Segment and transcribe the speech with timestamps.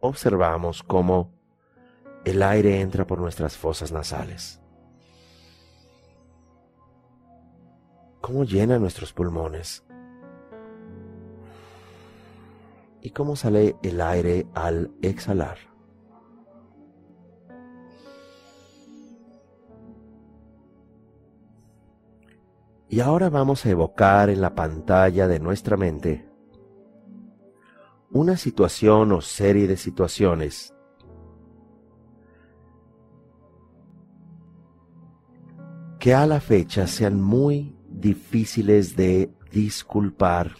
[0.00, 1.32] observamos cómo
[2.24, 4.60] el aire entra por nuestras fosas nasales,
[8.20, 9.84] cómo llena nuestros pulmones
[13.02, 15.58] y cómo sale el aire al exhalar.
[22.88, 26.29] Y ahora vamos a evocar en la pantalla de nuestra mente
[28.12, 30.74] una situación o serie de situaciones
[36.00, 40.52] que a la fecha sean muy difíciles de disculpar.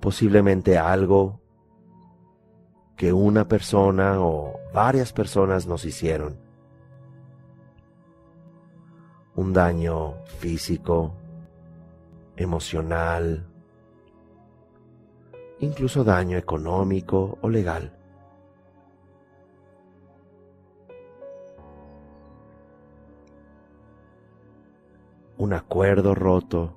[0.00, 1.40] Posiblemente algo
[2.96, 6.36] que una persona o varias personas nos hicieron
[9.36, 11.14] un daño físico,
[12.36, 13.51] emocional,
[15.62, 17.92] incluso daño económico o legal.
[25.38, 26.74] Un acuerdo roto.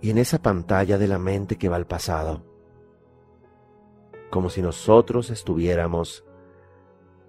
[0.00, 2.42] Y en esa pantalla de la mente que va al pasado,
[4.30, 6.24] como si nosotros estuviéramos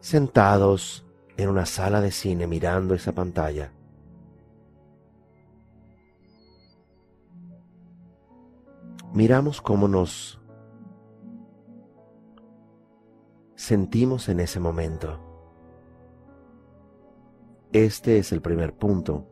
[0.00, 3.72] sentados en una sala de cine mirando esa pantalla.
[9.14, 10.40] Miramos cómo nos
[13.54, 15.20] sentimos en ese momento.
[17.72, 19.26] Este es el primer punto,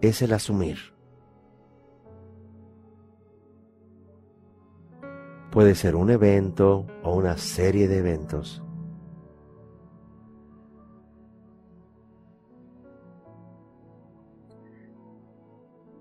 [0.00, 0.78] es el asumir.
[5.52, 8.64] Puede ser un evento o una serie de eventos.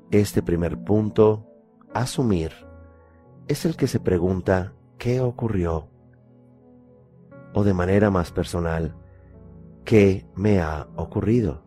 [0.10, 1.48] Este primer punto,
[1.94, 2.73] asumir,
[3.48, 5.90] es el que se pregunta qué ocurrió
[7.54, 8.96] o de manera más personal,
[9.86, 11.64] qué me ha ocurrido.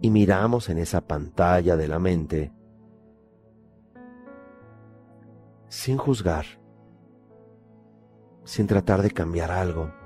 [0.00, 2.52] Y miramos en esa pantalla de la mente
[5.68, 6.46] sin juzgar,
[8.44, 9.99] sin tratar de cambiar algo.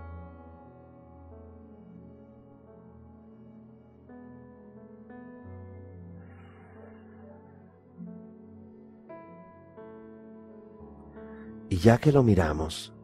[11.85, 12.95] Ya que lo miramos,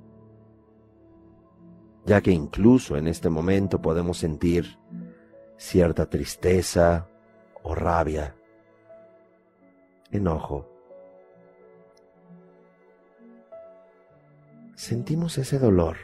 [2.07, 4.79] ya que incluso en este momento podemos sentir
[5.59, 7.07] cierta tristeza
[7.63, 8.35] o rabia,
[10.11, 10.67] enojo,
[14.75, 15.99] sentimos ese dolor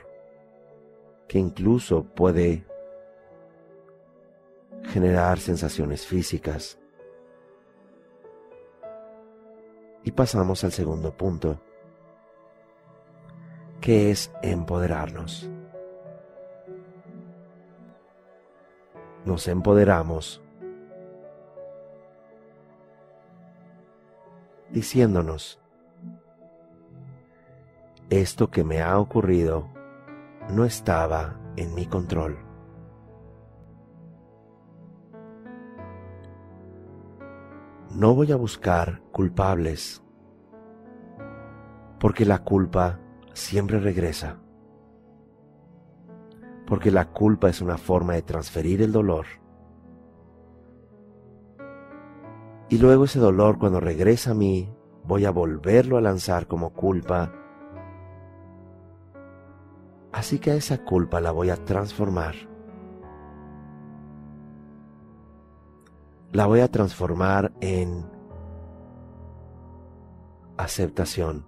[1.29, 2.67] que incluso puede
[4.93, 6.79] generar sensaciones físicas.
[10.05, 11.63] Y pasamos al segundo punto,
[13.87, 15.49] que es empoderarnos.
[19.25, 20.43] Nos empoderamos
[24.72, 25.60] diciéndonos,
[28.10, 29.69] esto que me ha ocurrido
[30.51, 32.39] no estaba en mi control.
[37.95, 40.03] No voy a buscar culpables,
[42.01, 42.99] porque la culpa
[43.36, 44.38] siempre regresa,
[46.66, 49.27] porque la culpa es una forma de transferir el dolor.
[52.68, 54.74] Y luego ese dolor cuando regresa a mí,
[55.04, 57.33] voy a volverlo a lanzar como culpa.
[60.12, 62.34] Así que a esa culpa la voy a transformar.
[66.33, 68.04] La voy a transformar en
[70.56, 71.47] aceptación,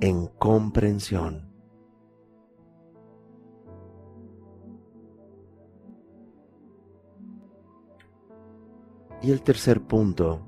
[0.00, 1.50] en comprensión.
[9.22, 10.40] Y el tercer punto,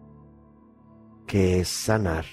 [1.26, 2.24] que es sanar.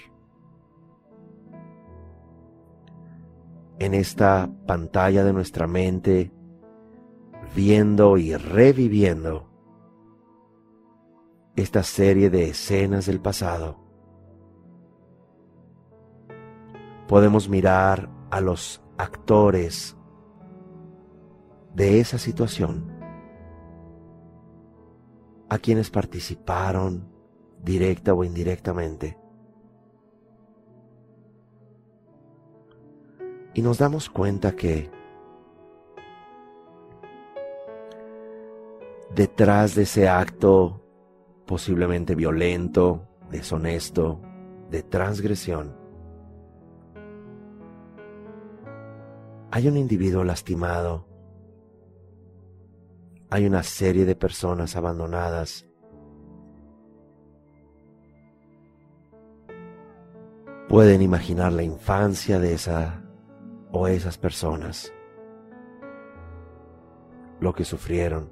[3.78, 6.32] En esta pantalla de nuestra mente,
[7.56, 9.50] viendo y reviviendo
[11.56, 13.89] esta serie de escenas del pasado.
[17.10, 19.98] Podemos mirar a los actores
[21.74, 22.86] de esa situación,
[25.50, 27.12] a quienes participaron
[27.64, 29.18] directa o indirectamente.
[33.56, 34.92] Y nos damos cuenta que
[39.16, 40.84] detrás de ese acto
[41.48, 44.22] posiblemente violento, deshonesto,
[44.70, 45.79] de transgresión,
[49.52, 51.06] hay un individuo lastimado,
[53.30, 55.66] hay una serie de personas abandonadas,
[60.68, 63.04] pueden imaginar la infancia de esa
[63.72, 64.94] o esas personas,
[67.40, 68.30] lo que sufrieron,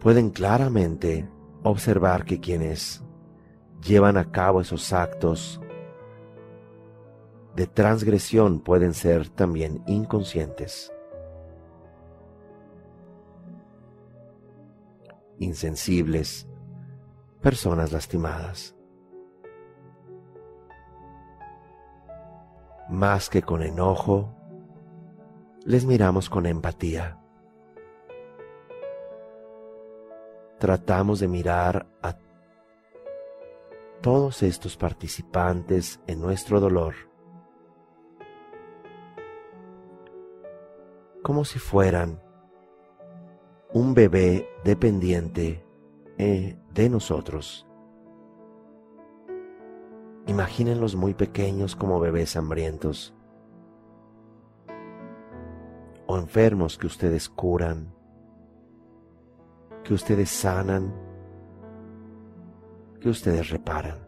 [0.00, 1.28] pueden claramente
[1.62, 3.04] observar que quienes
[3.84, 5.60] llevan a cabo esos actos
[7.54, 10.92] de transgresión pueden ser también inconscientes,
[15.38, 16.48] insensibles,
[17.40, 18.74] personas lastimadas.
[22.88, 24.34] Más que con enojo,
[25.64, 27.22] les miramos con empatía.
[30.62, 32.12] tratamos de mirar a
[34.02, 36.94] todos estos participantes en nuestro dolor.
[41.22, 42.20] Como si fueran
[43.72, 45.64] un bebé dependiente
[46.18, 47.66] eh, de nosotros.
[50.26, 53.14] Imagínenlos muy pequeños como bebés hambrientos.
[56.06, 57.94] O enfermos que ustedes curan
[59.82, 60.94] que ustedes sanan,
[63.02, 63.98] que ustedes reparan.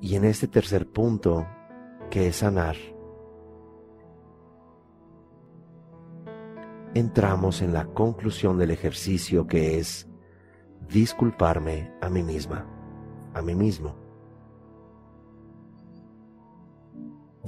[0.00, 1.46] Y en este tercer punto,
[2.08, 2.76] que es sanar,
[6.94, 10.08] entramos en la conclusión del ejercicio que es
[10.88, 12.66] disculparme a mí misma,
[13.34, 14.09] a mí mismo.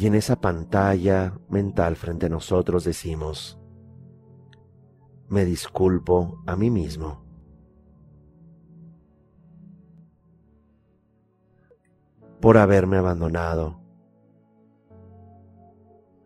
[0.02, 3.56] Y en esa pantalla mental frente a nosotros decimos,
[5.28, 7.22] me disculpo a mí mismo.
[12.40, 13.78] por haberme abandonado.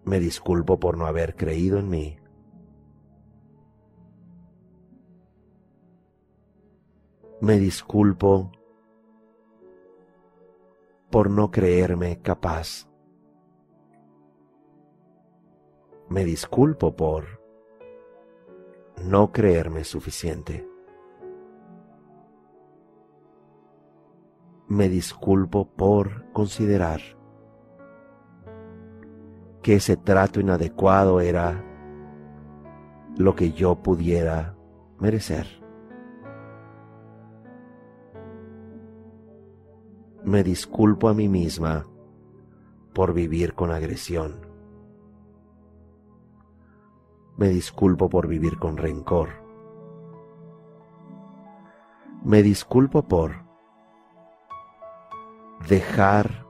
[0.07, 2.19] Me disculpo por no haber creído en mí.
[7.43, 8.51] Me disculpo
[11.11, 12.89] por no creerme capaz.
[16.09, 17.41] Me disculpo por
[19.05, 20.67] no creerme suficiente.
[24.69, 27.01] Me disculpo por considerar
[29.63, 31.65] que ese trato inadecuado era
[33.17, 34.57] lo que yo pudiera
[35.01, 35.47] merecer.
[40.25, 41.85] Me disculpo a mí misma
[42.93, 44.56] por vivir con agresión.
[47.37, 49.29] Me disculpo por vivir con rencor.
[52.25, 53.45] Me disculpo por
[55.69, 56.47] dejar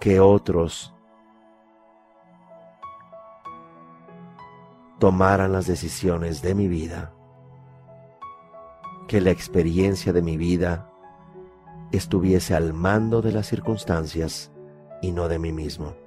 [0.00, 0.94] que otros
[4.98, 7.12] tomaran las decisiones de mi vida,
[9.06, 10.90] que la experiencia de mi vida
[11.92, 14.50] estuviese al mando de las circunstancias
[15.02, 16.03] y no de mí mismo.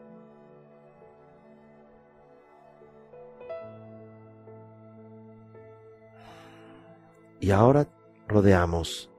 [7.47, 7.87] Y ahora
[8.27, 9.09] rodeamos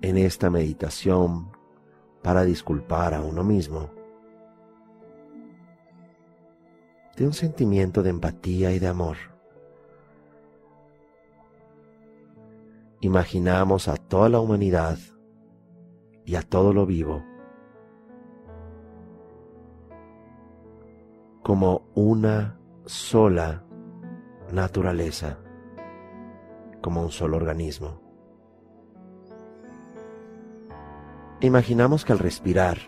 [0.00, 1.50] en esta meditación
[2.22, 3.90] para disculpar a uno mismo
[7.16, 9.16] de un sentimiento de empatía y de amor,
[13.00, 14.98] Imaginamos a toda la humanidad
[16.24, 17.24] y a todo lo vivo
[21.42, 23.64] como una sola
[24.52, 25.40] naturaleza,
[26.88, 28.00] como un solo organismo.
[31.42, 32.78] Imaginamos que al respirar,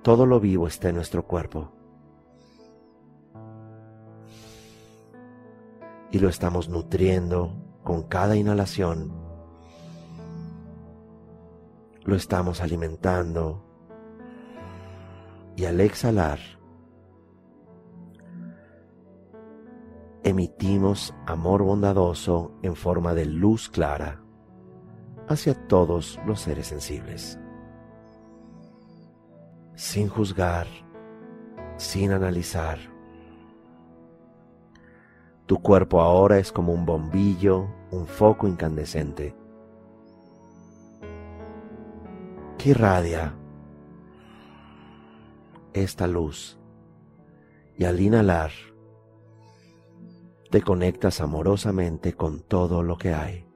[0.00, 1.70] todo lo vivo está en nuestro cuerpo.
[6.10, 7.52] Y lo estamos nutriendo
[7.84, 9.12] con cada inhalación.
[12.04, 13.62] Lo estamos alimentando.
[15.54, 16.38] Y al exhalar,
[20.22, 24.20] emitimos amor bondadoso en forma de luz clara
[25.28, 27.38] hacia todos los seres sensibles.
[29.74, 30.66] Sin juzgar,
[31.76, 32.78] sin analizar.
[35.46, 39.34] Tu cuerpo ahora es como un bombillo, un foco incandescente
[42.58, 43.34] que irradia
[45.72, 46.58] esta luz
[47.76, 48.50] y al inhalar
[50.50, 53.49] te conectas amorosamente con todo lo que hay.